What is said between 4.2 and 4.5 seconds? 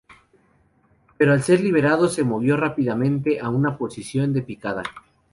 de